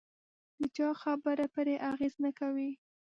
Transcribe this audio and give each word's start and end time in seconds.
د 0.59 0.61
چا 0.75 0.89
خبره 1.01 1.45
پرې 1.55 1.75
اغېز 1.91 2.13
نه 2.23 2.31
کوي. 2.39 2.71